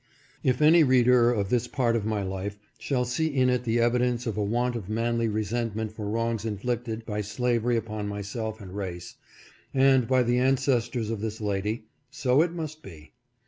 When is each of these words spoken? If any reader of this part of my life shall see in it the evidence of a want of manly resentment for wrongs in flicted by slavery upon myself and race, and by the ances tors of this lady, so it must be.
If 0.41 0.63
any 0.63 0.83
reader 0.83 1.31
of 1.31 1.49
this 1.51 1.67
part 1.67 1.95
of 1.95 2.07
my 2.07 2.23
life 2.23 2.57
shall 2.79 3.05
see 3.05 3.27
in 3.27 3.51
it 3.51 3.65
the 3.65 3.79
evidence 3.79 4.25
of 4.25 4.35
a 4.35 4.43
want 4.43 4.75
of 4.75 4.89
manly 4.89 5.27
resentment 5.27 5.91
for 5.91 6.09
wrongs 6.09 6.43
in 6.43 6.57
flicted 6.57 7.05
by 7.05 7.21
slavery 7.21 7.77
upon 7.77 8.07
myself 8.07 8.59
and 8.61 8.75
race, 8.75 9.13
and 9.75 10.07
by 10.07 10.23
the 10.23 10.37
ances 10.37 10.91
tors 10.91 11.11
of 11.11 11.21
this 11.21 11.39
lady, 11.39 11.85
so 12.09 12.41
it 12.41 12.51
must 12.51 12.81
be. 12.81 13.11